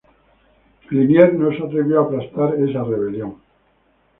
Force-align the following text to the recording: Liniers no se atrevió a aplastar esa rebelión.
Liniers 0.89 1.35
no 1.37 1.51
se 1.53 1.61
atrevió 1.63 1.99
a 2.01 2.05
aplastar 2.05 2.55
esa 2.55 2.83
rebelión. 2.83 3.35